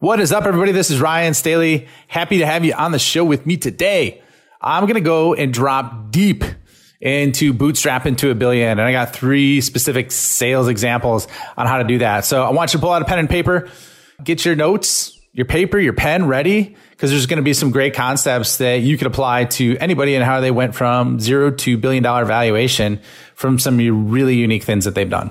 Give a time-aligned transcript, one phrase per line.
[0.00, 0.72] What is up, everybody?
[0.72, 1.86] This is Ryan Staley.
[2.08, 4.22] Happy to have you on the show with me today.
[4.58, 6.42] I'm going to go and drop deep
[7.02, 8.70] into bootstrap into a billion.
[8.70, 12.24] And I got three specific sales examples on how to do that.
[12.24, 13.68] So I want you to pull out a pen and paper,
[14.24, 17.92] get your notes, your paper, your pen ready, because there's going to be some great
[17.92, 22.02] concepts that you could apply to anybody and how they went from zero to billion
[22.02, 23.02] dollar valuation
[23.34, 23.76] from some
[24.10, 25.30] really unique things that they've done.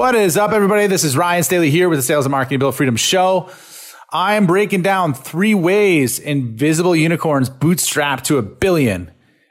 [0.00, 0.86] What is up, everybody?
[0.86, 3.50] This is Ryan Staley here with the Sales and Marketing Built Freedom Show.
[4.08, 9.10] I am breaking down three ways invisible unicorns bootstrap to a billion.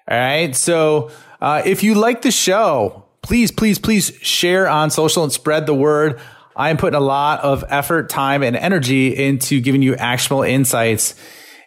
[0.09, 0.56] All right.
[0.56, 5.67] So uh, if you like the show, please, please, please share on social and spread
[5.67, 6.19] the word.
[6.56, 11.13] I am putting a lot of effort, time, and energy into giving you actionable insights.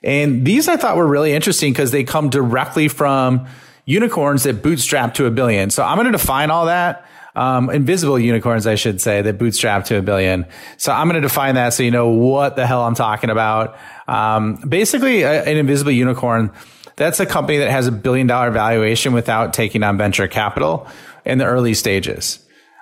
[0.02, 3.46] And these I thought were really interesting because they come directly from
[3.84, 5.70] unicorns that bootstrap to a billion.
[5.70, 9.86] So I'm going to define all that um, invisible unicorns, I should say, that bootstrap
[9.86, 10.47] to a billion.
[10.77, 13.77] So I'm going to define that so you know what the hell I'm talking about.
[14.06, 16.52] Um, basically, a, an invisible unicorn,
[16.97, 20.86] that's a company that has a billion dollar valuation without taking on venture capital
[21.24, 22.39] in the early stages.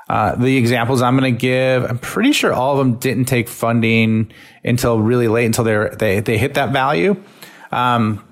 [0.09, 3.49] Uh, the examples I'm going to give, I'm pretty sure all of them didn't take
[3.49, 4.33] funding
[4.65, 7.23] until really late, until they they they hit that value.
[7.71, 8.25] Um,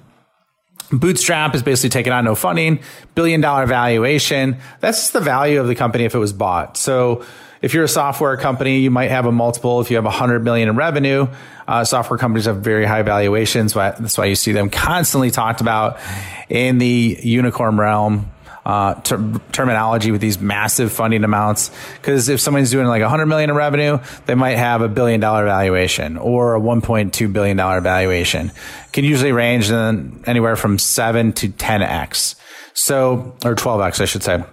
[0.90, 2.80] Bootstrap is basically taking on no funding,
[3.14, 4.56] billion dollar valuation.
[4.80, 6.76] That's the value of the company if it was bought.
[6.76, 7.24] So
[7.60, 9.80] if you're a software company, you might have a multiple.
[9.80, 11.26] If you have a hundred million in revenue,
[11.66, 13.74] uh, software companies have very high valuations.
[13.74, 15.98] That's why you see them constantly talked about
[16.48, 18.30] in the unicorn realm
[18.68, 21.70] uh, ter- terminology with these massive funding amounts.
[21.96, 25.46] Because if someone's doing like 100 million in revenue, they might have a billion dollar
[25.46, 28.52] valuation or a 1.2 billion dollar valuation.
[28.92, 32.34] Can usually range in anywhere from seven to 10x.
[32.74, 34.44] So, or 12x, I should say.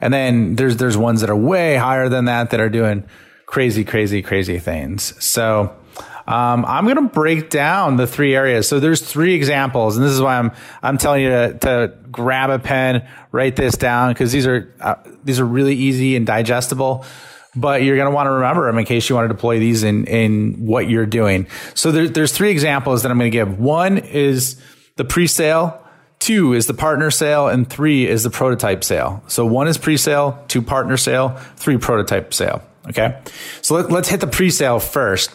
[0.00, 3.04] And then there's there's ones that are way higher than that that are doing
[3.46, 5.12] crazy, crazy, crazy things.
[5.22, 5.74] So
[6.26, 8.68] um, I'm going to break down the three areas.
[8.68, 10.50] So there's three examples, and this is why I'm
[10.82, 14.96] I'm telling you to, to grab a pen, write this down because these are uh,
[15.24, 17.04] these are really easy and digestible.
[17.54, 19.82] But you're going to want to remember them in case you want to deploy these
[19.82, 21.46] in in what you're doing.
[21.74, 23.58] So there, there's three examples that I'm going to give.
[23.58, 24.60] One is
[24.96, 25.82] the pre-sale.
[26.18, 29.22] Two is the partner sale and three is the prototype sale.
[29.28, 32.62] So one is pre-sale, two partner sale, three prototype sale.
[32.88, 33.20] Okay.
[33.62, 35.30] So let, us hit the pre-sale first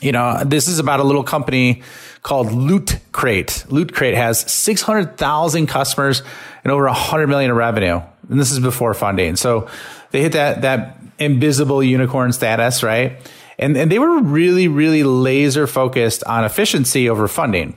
[0.00, 1.82] you know, this is about a little company
[2.22, 3.64] called Loot Crate.
[3.68, 6.22] Loot Crate has 600,000 customers
[6.62, 8.00] and over 100 million in revenue.
[8.28, 9.36] And this is before funding.
[9.36, 9.68] So
[10.10, 13.18] they hit that, that invisible unicorn status, right?
[13.58, 17.76] And, and they were really, really laser focused on efficiency over funding.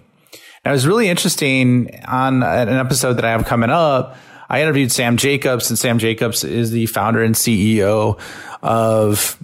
[0.63, 4.15] Now, it was really interesting on an episode that I have coming up.
[4.47, 8.19] I interviewed Sam Jacobs, and Sam Jacobs is the founder and CEO
[8.61, 9.43] of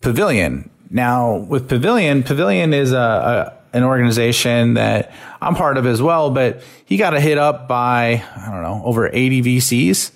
[0.00, 0.70] Pavilion.
[0.90, 6.30] Now, with Pavilion, Pavilion is a, a an organization that I'm part of as well,
[6.30, 10.10] but he got a hit up by, I don't know, over 80 VCs,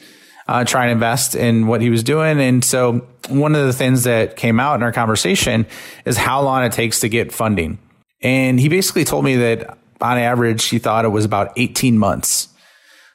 [0.49, 2.41] uh, trying to invest in what he was doing.
[2.41, 5.67] And so one of the things that came out in our conversation
[6.05, 7.79] is how long it takes to get funding.
[8.23, 12.49] And he basically told me that on average, he thought it was about 18 months.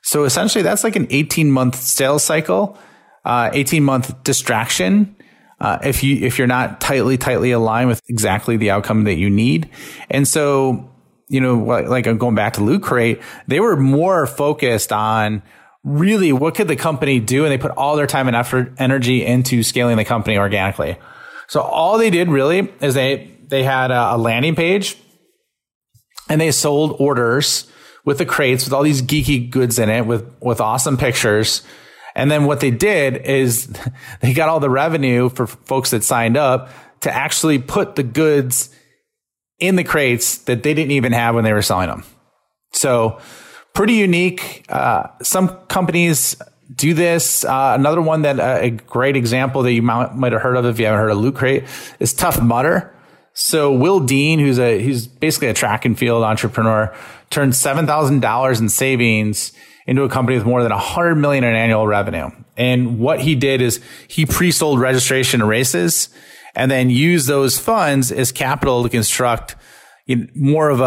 [0.04, 2.78] So essentially that's like an 18 month sales cycle,
[3.26, 5.17] uh, 18 month distraction
[5.60, 9.30] uh, if you if you're not tightly tightly aligned with exactly the outcome that you
[9.30, 9.70] need.
[10.10, 10.90] And so,
[11.28, 15.42] you know, like I'm going back to Loot Crate, they were more focused on
[15.84, 19.26] really what could the company do, and they put all their time and effort, energy
[19.26, 20.98] into scaling the company organically.
[21.48, 24.98] So all they did really is they they had a, a landing page,
[26.30, 27.72] and they sold orders
[28.06, 31.64] with the crates with all these geeky goods in it with with awesome pictures
[32.18, 33.70] and then what they did is
[34.22, 36.70] they got all the revenue for folks that signed up
[37.02, 38.70] to actually put the goods
[39.60, 42.04] in the crates that they didn't even have when they were selling them.
[42.74, 43.20] So
[43.74, 44.66] pretty unique.
[44.68, 46.36] Uh, some companies
[46.74, 47.46] do this.
[47.46, 50.66] Uh, another one that uh, a great example that you might, might have heard of
[50.66, 51.66] if you haven't heard of Loot Crate
[52.00, 52.94] is Tough Mudder.
[53.34, 56.96] So Will Dean, who's a he's basically a track and field entrepreneur,
[57.30, 59.54] turned seven thousand dollars in savings
[59.88, 62.30] into a company with more than 100 million in annual revenue.
[62.58, 66.10] And what he did is he pre-sold registration races
[66.56, 69.56] and then used those funds as capital to construct
[70.36, 70.84] more of a,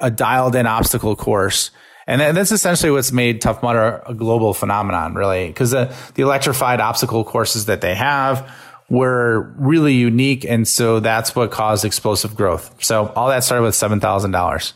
[0.00, 1.70] a, a dialed in obstacle course.
[2.06, 6.80] And that's essentially what's made Tough Mudder a global phenomenon, really, because the, the electrified
[6.80, 8.48] obstacle courses that they have
[8.88, 10.44] were really unique.
[10.44, 12.72] And so that's what caused explosive growth.
[12.82, 14.72] So all that started with $7,000.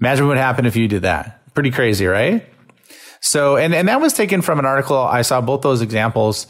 [0.00, 1.40] Imagine what happened if you did that.
[1.54, 2.44] Pretty crazy, right?
[3.24, 4.98] So, and, and that was taken from an article.
[4.98, 6.46] I saw both those examples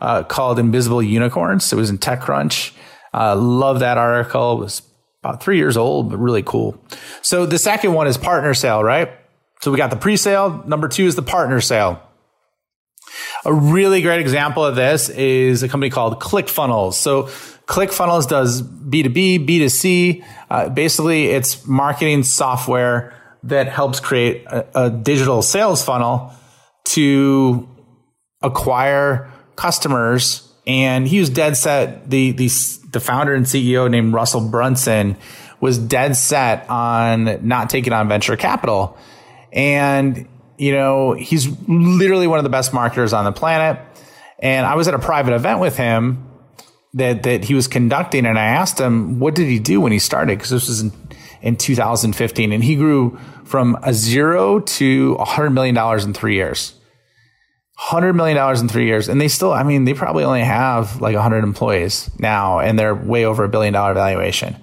[0.00, 1.72] uh, called Invisible Unicorns.
[1.72, 2.72] It was in TechCrunch.
[3.12, 4.52] Uh, love that article.
[4.52, 4.82] It was
[5.20, 6.80] about three years old, but really cool.
[7.22, 9.10] So the second one is partner sale, right?
[9.62, 10.62] So we got the pre-sale.
[10.64, 12.00] Number two is the partner sale.
[13.44, 16.94] A really great example of this is a company called ClickFunnels.
[16.94, 17.24] So
[17.66, 20.24] ClickFunnels does B2B, B2C.
[20.48, 23.12] Uh, basically, it's marketing software
[23.44, 26.32] that helps create a, a digital sales funnel
[26.84, 27.68] to
[28.42, 30.48] acquire customers.
[30.66, 32.08] And he was dead set.
[32.08, 32.50] The, the,
[32.92, 35.16] the founder and CEO named Russell Brunson
[35.60, 38.96] was dead set on not taking on venture capital.
[39.52, 40.28] And
[40.62, 43.80] you know, he's literally one of the best marketers on the planet.
[44.38, 46.28] And I was at a private event with him
[46.94, 49.98] that that he was conducting, and I asked him, "What did he do when he
[49.98, 50.92] started?" Because this was in,
[51.42, 56.34] in 2015, and he grew from a zero to a hundred million dollars in three
[56.34, 56.74] years.
[57.76, 61.00] Hundred million dollars in three years, and they still, I mean, they probably only have
[61.00, 64.56] like hundred employees now, and they're way over a billion dollar valuation.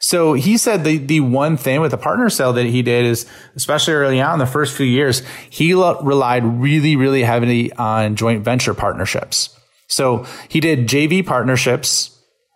[0.00, 3.26] So he said the, the one thing with the partner sale that he did is,
[3.56, 8.74] especially early on, the first few years, he relied really, really heavily on joint venture
[8.74, 9.58] partnerships.
[9.86, 12.13] So he did JV partnerships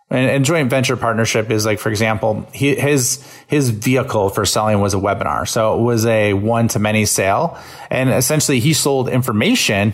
[0.09, 4.79] and, and, joint venture partnership is like, for example, he, his his vehicle for selling
[4.79, 5.47] was a webinar.
[5.47, 7.57] So it was a one to many sale,
[7.91, 9.93] and essentially he sold information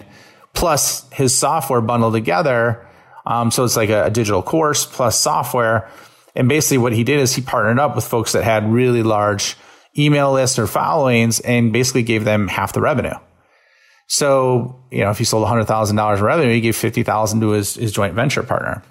[0.53, 2.88] plus his software bundled together.
[3.25, 5.89] Um, so it's like a, a digital course plus software
[6.35, 9.56] and basically what he did is he partnered up with folks that had really large
[9.97, 13.15] email lists or followings and basically gave them half the revenue.
[14.07, 17.91] So, you know, if he sold $100,000 in revenue, he gave 50,000 to his, his
[17.91, 18.83] joint venture partner.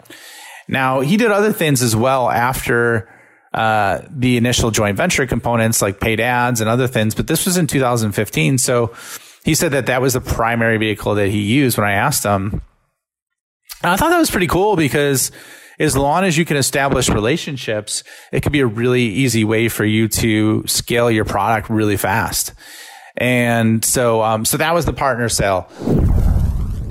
[0.68, 3.08] Now, he did other things as well after
[3.52, 7.56] uh, the initial joint venture components like paid ads and other things, but this was
[7.56, 8.58] in 2015.
[8.58, 8.94] So
[9.44, 12.62] he said that that was the primary vehicle that he used when I asked him.
[13.82, 15.30] And I thought that was pretty cool because
[15.78, 18.02] as long as you can establish relationships,
[18.32, 22.54] it could be a really easy way for you to scale your product really fast.
[23.16, 25.68] And so, um, so that was the partner sale.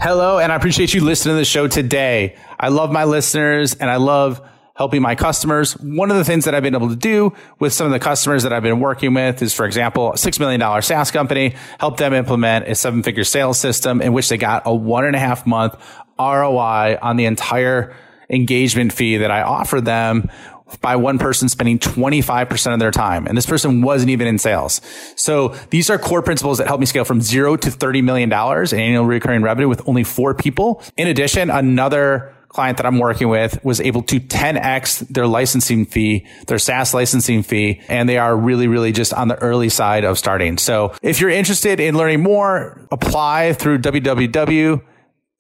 [0.02, 2.36] Hello, and I appreciate you listening to the show today.
[2.64, 4.42] I love my listeners and I love
[4.74, 5.74] helping my customers.
[5.74, 8.44] One of the things that I've been able to do with some of the customers
[8.44, 12.14] that I've been working with is, for example, a $6 million SaaS company, help them
[12.14, 15.46] implement a seven figure sales system in which they got a one and a half
[15.46, 15.76] month
[16.18, 17.94] ROI on the entire
[18.30, 20.32] engagement fee that I offered them
[20.80, 23.28] by one person spending 25% of their time.
[23.28, 24.80] And this person wasn't even in sales.
[25.18, 28.80] So these are core principles that help me scale from zero to $30 million in
[28.80, 30.82] annual recurring revenue with only four people.
[30.96, 36.28] In addition, another client that I'm working with was able to 10x their licensing fee,
[36.48, 40.18] their SaaS licensing fee, and they are really, really just on the early side of
[40.18, 40.58] starting.
[40.58, 44.82] So if you're interested in learning more, apply through www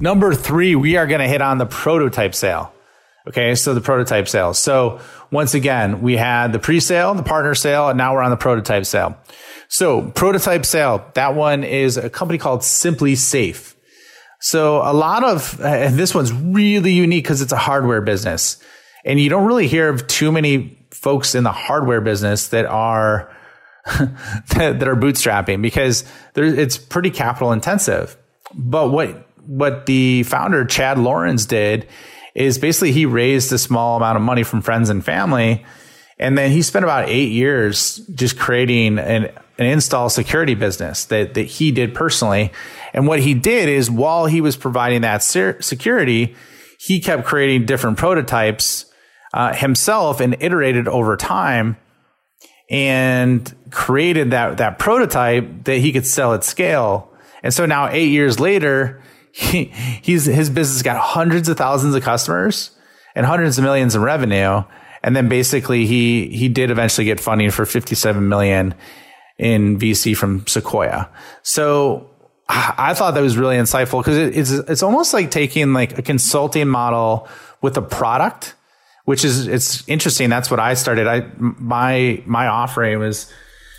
[0.00, 2.72] Number three, we are going to hit on the prototype sale.
[3.28, 3.54] Okay.
[3.54, 4.54] So the prototype sale.
[4.54, 5.00] So
[5.30, 8.86] once again, we had the pre-sale, the partner sale, and now we're on the prototype
[8.86, 9.18] sale.
[9.68, 13.74] So prototype sale, that one is a company called SimpliSafe.
[14.38, 18.62] So a lot of, this one's really unique because it's a hardware business
[19.04, 23.34] and you don't really hear of too many folks in the hardware business that are,
[24.48, 28.16] that, that, are bootstrapping because it's pretty capital intensive.
[28.54, 31.88] But what, what the founder, Chad Laurans did
[32.34, 35.64] is basically he raised a small amount of money from friends and family.
[36.18, 41.34] And then he spent about eight years just creating an an install security business that,
[41.34, 42.52] that he did personally.
[42.92, 46.36] And what he did is while he was providing that security,
[46.78, 48.86] he kept creating different prototypes
[49.32, 51.76] uh, himself and iterated over time
[52.68, 57.10] and created that, that prototype that he could sell at scale.
[57.42, 59.64] And so now eight years later, he,
[60.02, 62.70] he's, his business got hundreds of thousands of customers
[63.14, 64.62] and hundreds of millions in revenue.
[65.02, 68.74] And then basically he, he did eventually get funding for 57 million
[69.38, 71.08] in VC from Sequoia.
[71.42, 72.10] So
[72.48, 76.68] I thought that was really insightful because it's it's almost like taking like a consulting
[76.68, 77.28] model
[77.60, 78.54] with a product,
[79.06, 80.28] which is it's interesting.
[80.28, 81.06] That's what I started.
[81.06, 83.32] I my my offering was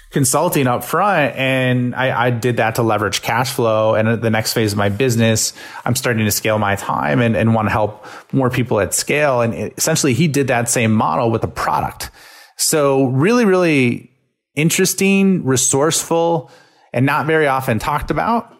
[0.09, 3.93] consulting up front and I, I, did that to leverage cash flow.
[3.93, 5.51] And the next phase of my business
[5.83, 9.41] i'm starting to scale my time and, and want to help more people at scale.
[9.41, 12.09] And it, essentially he did that same model with a product.
[12.55, 14.09] So really really
[14.55, 16.51] interesting resourceful
[16.93, 18.53] and not very often talked about.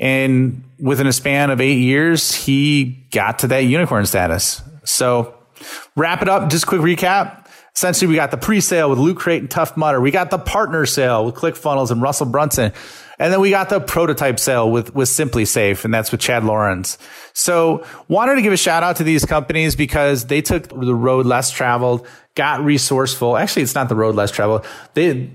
[0.00, 4.62] And within a span of eight years he got to that unicorn status.
[4.84, 5.37] So
[5.96, 7.46] wrap it up just quick recap
[7.78, 10.00] Essentially, we got the pre-sale with Loot Crate and Tough Mudder.
[10.00, 12.72] We got the partner sale with ClickFunnels and Russell Brunson.
[13.20, 16.98] And then we got the prototype sale with, with SimpliSafe, and that's with Chad Laurans.
[17.34, 21.24] So wanted to give a shout out to these companies because they took the road
[21.24, 23.36] less traveled, got resourceful.
[23.36, 24.66] Actually, it's not the road less traveled.
[24.94, 25.30] They,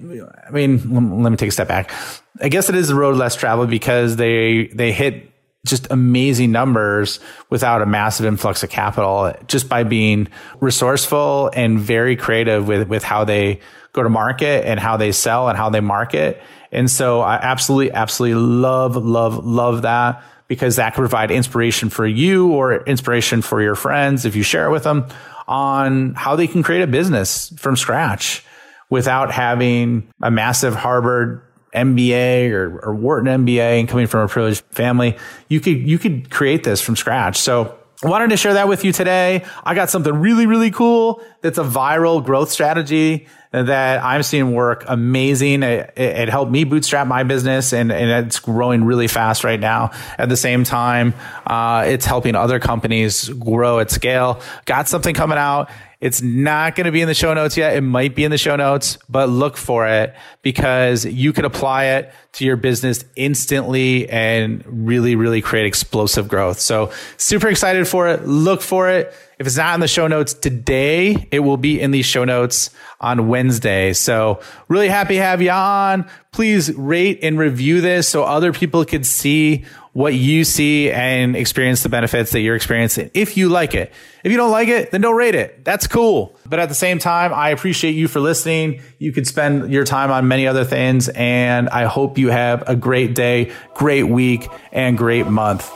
[0.46, 1.94] I mean, let me take a step back.
[2.42, 5.33] I guess it is the road less traveled because they, they hit
[5.66, 10.28] just amazing numbers without a massive influx of capital just by being
[10.60, 13.60] resourceful and very creative with, with how they
[13.94, 16.42] go to market and how they sell and how they market.
[16.72, 22.06] And so I absolutely, absolutely love, love, love that because that can provide inspiration for
[22.06, 25.08] you or inspiration for your friends if you share it with them
[25.48, 28.44] on how they can create a business from scratch
[28.90, 31.42] without having a massive Harvard
[31.74, 36.30] MBA or, or Wharton MBA and coming from a privileged family, you could, you could
[36.30, 37.38] create this from scratch.
[37.38, 39.46] So I wanted to share that with you today.
[39.64, 44.84] I got something really, really cool that's a viral growth strategy that I'm seeing work
[44.88, 45.64] amazing.
[45.64, 49.92] It, it, helped me bootstrap my business and, and, it's growing really fast right now.
[50.18, 51.14] At the same time,
[51.46, 54.42] uh, it's helping other companies grow at scale.
[54.66, 55.70] Got something coming out
[56.04, 57.78] it's not going to be in the show notes yet.
[57.78, 61.86] It might be in the show notes, but look for it because you could apply
[61.86, 66.60] it to your business instantly and really, really create explosive growth.
[66.60, 68.28] So super excited for it.
[68.28, 69.14] Look for it.
[69.40, 72.70] If it's not in the show notes today, it will be in the show notes
[73.00, 73.94] on Wednesday.
[73.94, 76.10] So really happy to have you on.
[76.34, 81.84] Please rate and review this so other people can see what you see and experience
[81.84, 83.94] the benefits that you're experiencing if you like it.
[84.24, 85.64] If you don't like it, then don't rate it.
[85.64, 86.36] That's cool.
[86.48, 88.82] But at the same time, I appreciate you for listening.
[88.98, 91.10] You could spend your time on many other things.
[91.10, 95.72] And I hope you have a great day, great week, and great month.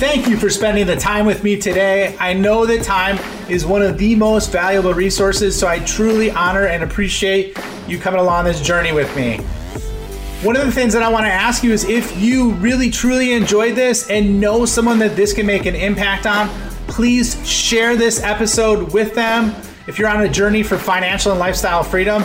[0.00, 2.16] Thank you for spending the time with me today.
[2.18, 6.66] I know that time is one of the most valuable resources, so I truly honor
[6.66, 9.40] and appreciate you coming along this journey with me.
[10.42, 13.32] One of the things that I want to ask you is if you really truly
[13.32, 16.48] enjoyed this and know someone that this can make an impact on,
[16.86, 19.54] please share this episode with them.
[19.86, 22.22] If you're on a journey for financial and lifestyle freedom,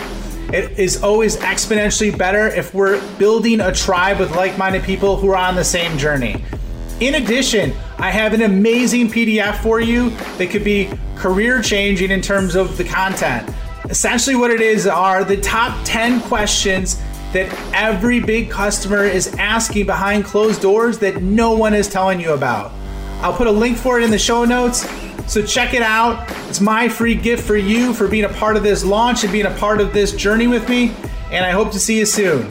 [0.51, 5.29] it is always exponentially better if we're building a tribe with like minded people who
[5.29, 6.43] are on the same journey.
[6.99, 12.21] In addition, I have an amazing PDF for you that could be career changing in
[12.21, 13.49] terms of the content.
[13.89, 17.01] Essentially, what it is are the top 10 questions
[17.33, 22.33] that every big customer is asking behind closed doors that no one is telling you
[22.33, 22.71] about.
[23.21, 24.87] I'll put a link for it in the show notes.
[25.31, 26.27] So check it out.
[26.47, 29.45] It's my free gift for you for being a part of this launch and being
[29.45, 30.95] a part of this journey with me.
[31.31, 32.49] And I hope to see you soon.